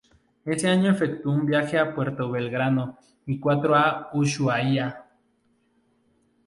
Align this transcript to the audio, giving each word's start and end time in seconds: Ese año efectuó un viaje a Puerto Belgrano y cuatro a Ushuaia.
Ese 0.45 0.67
año 0.67 0.89
efectuó 0.89 1.31
un 1.31 1.45
viaje 1.45 1.77
a 1.77 1.93
Puerto 1.93 2.31
Belgrano 2.31 2.97
y 3.27 3.39
cuatro 3.39 3.75
a 3.75 4.09
Ushuaia. 4.13 5.05